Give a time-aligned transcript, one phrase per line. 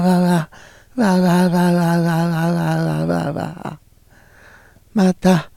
[0.00, 0.50] わわ
[0.96, 2.46] わわわわわわ
[3.04, 3.80] わわわ
[4.94, 5.50] また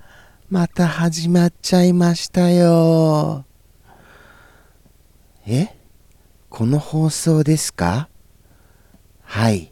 [0.49, 3.45] また始まっちゃいましたよ。
[5.47, 5.75] え？
[6.49, 8.09] この放送ですか？
[9.23, 9.71] はい。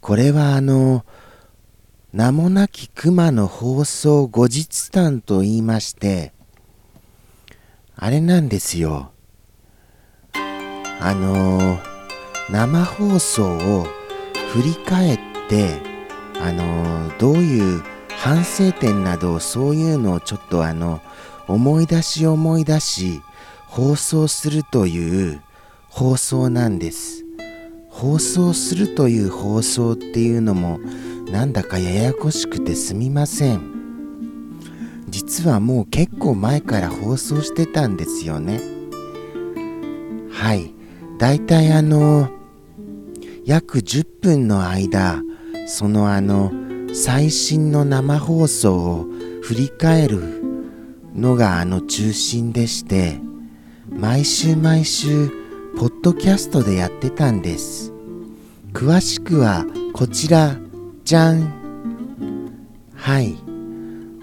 [0.00, 1.04] これはあの
[2.12, 6.32] 名もなき熊の放送後日談と言いまして
[7.96, 9.12] あれなんですよ。
[10.32, 11.89] あのー
[12.50, 13.44] 生放送
[13.78, 13.86] を
[14.52, 15.80] 振り返って
[16.40, 21.00] あのどういう反省点などそういうのをちょっとあの
[21.46, 23.22] 思い出し思い出し
[23.66, 25.42] 放送するという
[25.88, 27.24] 放送なんです。
[27.88, 30.78] 放送するという放送っていうのも
[31.30, 33.80] なんだかややこしくてすみません。
[35.08, 38.60] 実はもう結構前から放送してたんですよね。
[40.32, 40.74] はい。
[41.18, 42.30] だいたいあの
[43.50, 45.24] 約10分の間
[45.66, 46.52] そのあの
[46.94, 49.06] 最新の生放送を
[49.42, 50.40] 振り返る
[51.16, 53.18] のがあの中心でして
[53.88, 55.30] 毎週毎週
[55.76, 57.92] ポッドキャストでやってたんです。
[58.72, 60.56] 詳しくはこちら
[61.02, 61.52] じゃん
[62.94, 63.34] はい。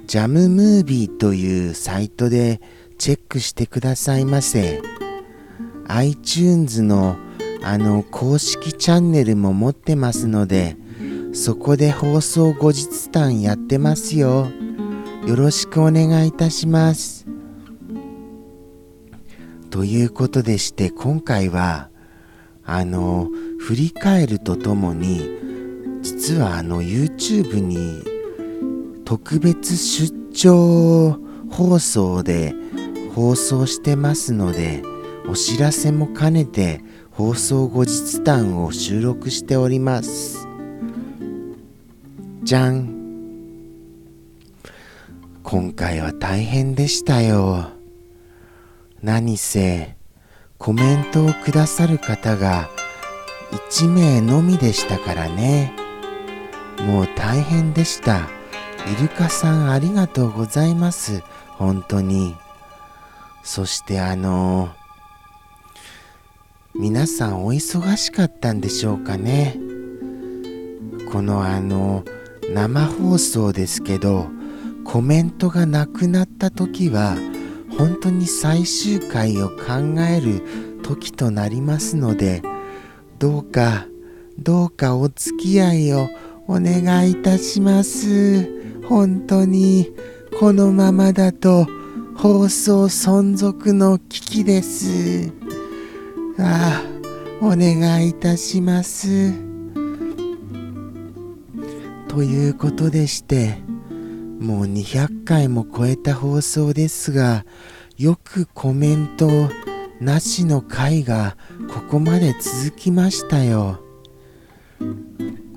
[0.05, 2.61] ジャムムービーというサイトで
[2.97, 4.81] チェックしてくださいませ。
[5.89, 7.17] iTunes の
[7.63, 10.77] あの公式チャンネルも持ってますので
[11.33, 14.47] そこで放送後日談やってますよ。
[15.25, 17.27] よろしくお願いいたします。
[19.69, 21.89] ということでして今回は
[22.63, 23.29] あの
[23.59, 25.29] 振り返るとともに
[26.01, 28.01] 実はあの YouTube に
[29.03, 31.19] 特別出張
[31.51, 32.53] 放送で
[33.13, 34.81] 放送してますので
[35.27, 36.81] お知らせも兼ねて
[37.17, 40.47] 放送後日談を収録しております。
[42.43, 42.95] じゃん。
[45.41, 47.71] 今回は大変でしたよ。
[49.01, 49.95] 何せ
[50.59, 52.69] コメントをくださる方が
[53.71, 55.73] 1名のみでしたからね。
[56.81, 58.29] もう大変でした。
[58.95, 61.23] イルカさんありがとうございます。
[61.53, 62.35] 本当に。
[63.41, 64.86] そしてあのー
[66.79, 69.57] 皆さんお忙しかったんでしょうかね
[71.11, 72.03] このあの
[72.53, 74.27] 生放送ですけど
[74.85, 77.17] コメントがなくなった時は
[77.77, 82.43] 本当に最終回を考える時となりますので
[83.17, 83.87] どうか
[84.37, 86.07] どうかお付き合いを
[86.47, 88.47] お願いいたします
[88.87, 89.91] 本当に
[90.39, 91.65] このままだと
[92.15, 95.36] 放送存続の危機です。
[96.39, 96.83] あ
[97.41, 99.33] あ、お願いいたします。
[102.07, 103.57] ということでして、
[104.39, 107.45] もう200回も超えた放送ですが、
[107.97, 109.49] よくコメント
[109.99, 111.35] なしの回が
[111.69, 113.79] ここまで続きましたよ。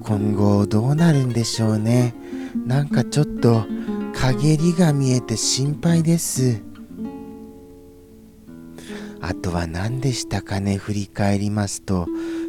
[0.03, 2.15] 今後どうなるんでしょうね。
[2.67, 3.67] なんかちょっと
[4.15, 6.63] 陰りが見えて心配です。
[9.21, 10.77] あとは何でしたかね？
[10.77, 12.07] 振り返りますと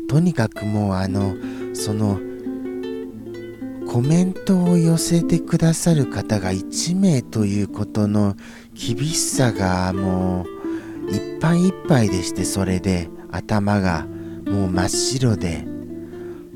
[0.07, 1.35] とにかくもうあの
[1.73, 2.19] その
[3.91, 8.35] コメントを寄せてくださる方が1名ということの
[8.73, 10.45] 厳しさがも
[11.07, 14.05] ういっぱいいっぱいでしてそれで頭が
[14.45, 15.65] もう真っ白で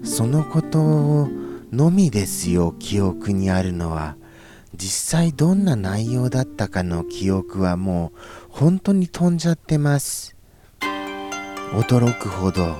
[0.03, 1.27] そのこと
[1.73, 4.15] のみですよ記憶にあるのは。
[4.77, 8.19] 実際どんな内容だったかの記憶はもう
[8.57, 10.33] 本当に飛んじゃってます。
[11.73, 12.77] 驚くほど。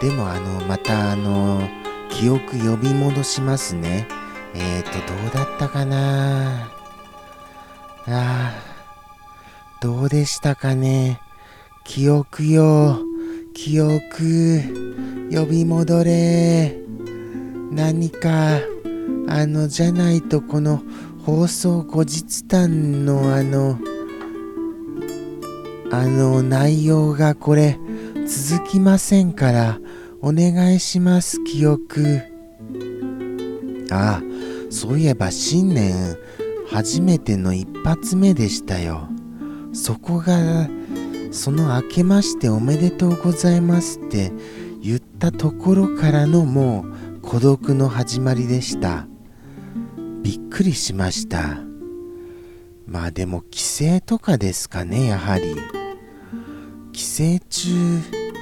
[0.00, 1.60] でもあのまたあの
[2.10, 4.08] 記憶呼び戻しますね。
[4.54, 6.72] えーとどうだったかな？
[8.08, 8.52] あ
[9.80, 11.20] どうでしたかね？
[11.84, 12.98] 記憶よ。
[13.54, 14.62] 記憶
[15.30, 16.76] 呼び戻れ。
[17.70, 18.56] 何か
[19.28, 20.82] あのじゃないとこの
[21.24, 23.78] 放送後日談のあの
[25.90, 27.78] あの内容がこれ
[28.26, 29.78] 続きませんから
[30.20, 32.20] お願いします記憶。
[33.90, 34.22] ああ
[34.70, 36.18] そういえば新年
[36.70, 39.08] 初めての一発目でしたよ。
[39.72, 40.68] そこが
[41.30, 44.32] その明けましておめでとうございますって
[44.82, 46.84] 言ったところからのも
[47.16, 49.06] う孤独の始まりでした。
[50.22, 51.67] びっくりしました。
[52.88, 55.54] まあでも帰省とかですかねやはり。
[56.92, 57.68] 寄生虫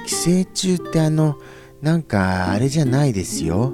[0.05, 1.37] 寄生虫ってあの
[1.81, 3.73] なんかあれじゃないですよ。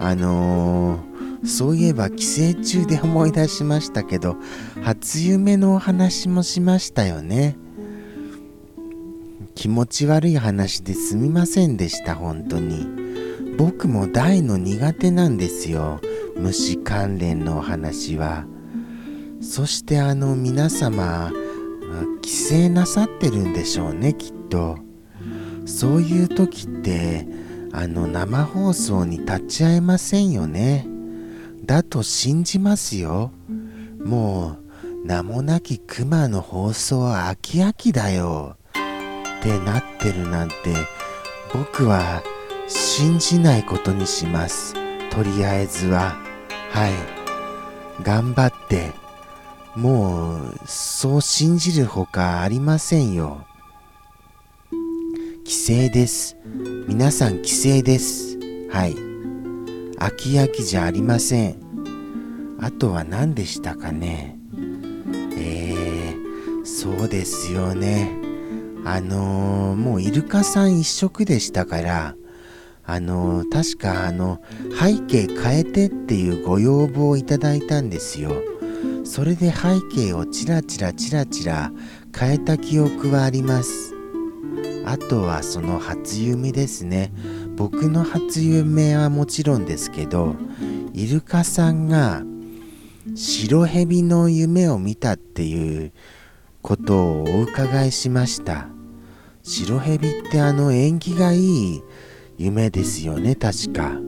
[0.00, 4.36] あのー、そういえば帰省中で思い出しましたけど
[4.82, 7.56] 初夢のお話もしましたよね。
[9.54, 12.86] 気持ち悪い話ですみませんでした本当に。
[13.56, 16.00] 僕も大の苦手なんですよ。
[16.36, 18.46] 虫関連のお話は。
[19.42, 21.30] そしてあの皆様
[22.22, 24.78] 帰省なさってるんでしょうねきっと。
[25.66, 27.26] そういう時って
[27.72, 30.86] あの生放送に立ち会えませんよね。
[31.64, 33.32] だと信じますよ。
[34.04, 38.56] もう名もなき熊の放送は飽き飽きだよ。
[38.70, 40.54] ってなってるなんて
[41.52, 42.22] 僕は
[42.68, 44.74] 信じないことにします。
[45.10, 46.16] とりあえずは。
[46.70, 46.92] はい。
[48.02, 49.01] 頑張って。
[49.76, 53.46] もうそう信じるほかありませんよ。
[55.44, 56.36] 帰省です。
[56.86, 58.38] 皆さん帰省です。
[58.70, 58.94] はい。
[59.98, 61.56] 飽き飽きじゃありません。
[62.60, 64.38] あとは何でしたかね。
[65.36, 68.12] えー、そうですよね。
[68.84, 72.16] あのー、もうイルカさん一色でしたから
[72.84, 74.42] あのー、確かあの
[74.78, 78.51] 背景変えてっていうご要望をいただいたんですよ。
[79.04, 81.72] それで背景をチラチラチラチラ
[82.16, 83.94] 変えた記憶はあります。
[84.84, 87.12] あとはその初夢ですね。
[87.56, 90.34] 僕の初夢はもちろんですけど
[90.92, 92.22] イルカさんが
[93.14, 95.92] 白蛇の夢を見たっていう
[96.62, 98.68] ことをお伺いしました。
[99.42, 101.82] 白蛇ってあの縁起がいい
[102.38, 103.98] 夢ですよね確か。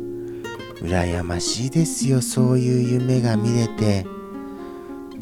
[0.80, 4.06] 羨ましいですよそういう夢が見れて。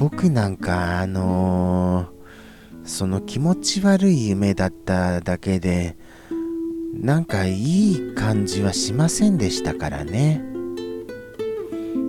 [0.02, 2.22] 僕なんかあのー
[2.84, 5.96] その気持ち悪い夢だっただけで
[6.92, 10.42] なんかいい感じはしませんでしたからね。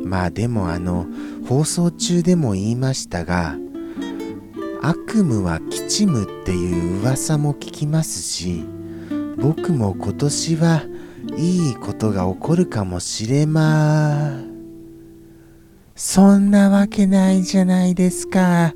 [0.04, 1.06] まあでもあの
[1.48, 3.58] 放送中でも言いましたが
[4.82, 8.66] 悪夢は吉夢っていう噂も聞きますし
[9.38, 10.84] 僕も今年は
[11.38, 14.53] いいことが起こるかもしれま
[15.96, 18.74] そんなわけないじゃないですか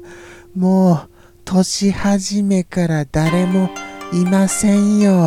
[0.56, 1.10] もう
[1.46, 3.70] 年始めから誰も
[4.14, 5.26] いませんよ。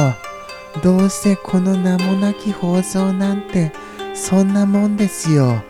[0.82, 3.72] どうせこの名もなき放送なんて
[4.14, 5.62] そんなもんですよ。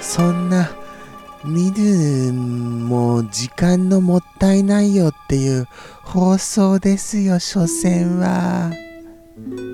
[0.00, 0.70] そんな
[1.44, 5.66] 見るも時間のもったいないよっていう
[6.02, 8.70] 放送ですよ、所詮は。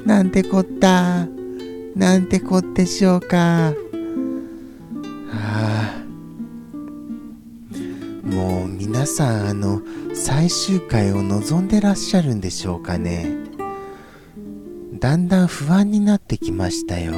[0.06, 1.26] なんてこった？
[1.94, 3.72] なんてこってしょうか？
[8.34, 9.80] もう皆さんあの
[10.12, 13.32] 最終回を望んでらっしゃるんでしょうかね。
[14.98, 17.14] だんだん不安になってきましたよ。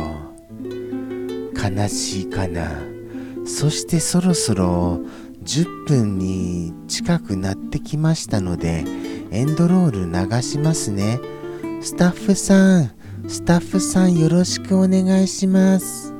[1.54, 2.70] 悲しいかな。
[3.46, 5.00] そしてそろそろ
[5.42, 8.85] 10分に近くなってきましたので
[9.30, 11.18] エンドロール流しますね。
[11.80, 12.92] スタッフさん
[13.26, 16.15] スタッフさんよろしくお願いします。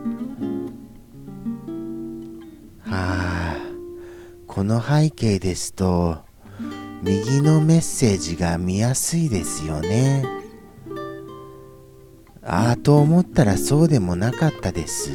[4.57, 6.17] この背景ですと
[7.03, 10.25] 右のメッセージが見やすいですよね。
[12.43, 15.11] ああと思ったらそうでもなかったです。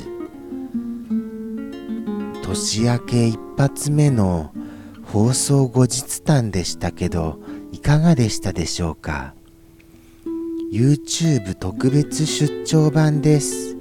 [2.44, 4.54] 年明け一発目の
[5.06, 7.40] 放送後日談でしたけど
[7.72, 9.34] いかがでしたでしょうか
[10.72, 13.76] ？YouTube 特別出張版です。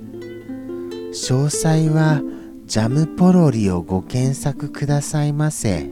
[1.13, 2.23] 詳細は
[2.71, 5.91] ジャムポロリをご検索くださいませ。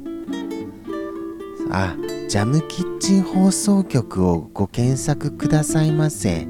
[1.73, 1.97] あ、
[2.29, 6.47] ジャムキッチン放送局をご検索くださいませ。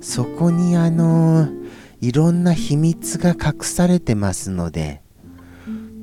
[0.00, 1.46] そこにあの
[2.00, 5.02] いろんな秘密が隠されてますので。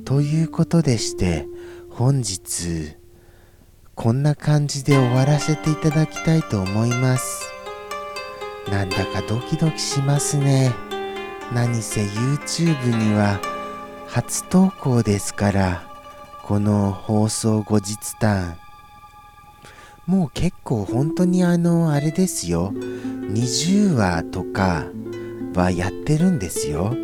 [0.06, 1.46] ということでして、
[1.90, 2.96] 本日、
[3.94, 7.42] こんな感じで終わらせていただきたいと思います。
[8.70, 10.85] なんだかドキドキしますね。
[11.52, 13.40] 何せ YouTube には
[14.06, 15.86] 初投稿ですから。
[16.46, 18.56] この放送後日談。
[20.06, 22.72] もう結構本当にあのあれですよ。
[22.72, 24.86] 20話とか
[25.56, 26.94] はやってるんですよ。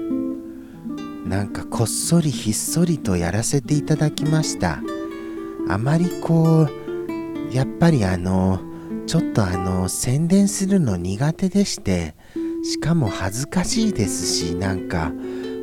[1.26, 4.80] なんかこっそりひっそりとやらせていただきました。
[5.68, 8.60] あまりこうやっぱりあの
[9.08, 12.14] ちょっとあの宣伝するの苦手でして
[12.62, 15.12] しかも恥ずかしいですしなんか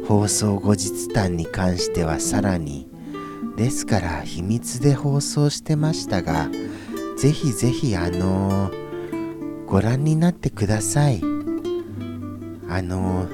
[0.07, 2.87] 放送後日談に関してはさらに。
[3.55, 6.49] ですから秘密で放送してましたが
[7.17, 11.21] ぜひぜひあのー、ご覧になってください。
[12.69, 13.27] あの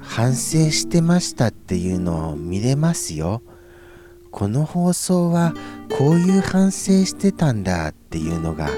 [0.00, 3.42] 反省してましたっていうのを見れますよ。
[4.32, 5.54] この放送は
[5.96, 8.68] こういう反省してたんだっていうのが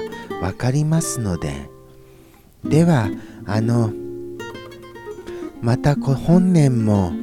[0.41, 1.71] 分かりますので
[2.69, 3.09] では
[3.45, 3.91] あの
[5.61, 7.13] また本年も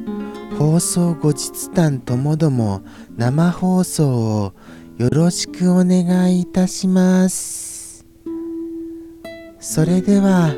[0.57, 2.81] 放送後日談ともども
[3.15, 4.53] 生放送を
[4.97, 8.05] よろしくお願いいたします。
[9.59, 10.53] それでは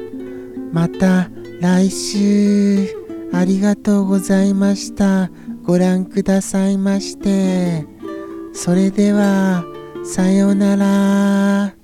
[0.71, 1.29] また
[1.59, 2.87] 来週
[3.33, 5.31] ありがとうございました。
[5.63, 7.85] ご覧くださいまして。
[8.53, 9.63] それでは
[10.03, 11.76] さようなら。